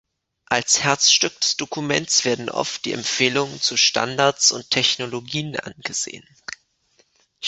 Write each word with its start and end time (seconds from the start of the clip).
Als 0.47 0.81
Herzstück 0.83 1.39
des 1.41 1.57
Dokuments 1.57 2.25
werden 2.25 2.49
oft 2.49 2.85
die 2.85 2.91
Empfehlungen 2.91 3.61
zu 3.61 3.77
Standards 3.77 4.51
und 4.51 4.71
Technologien 4.71 5.59
angesehen. 5.59 6.27